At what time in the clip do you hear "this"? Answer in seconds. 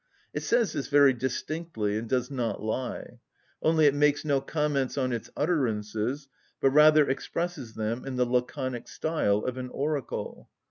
0.73-0.87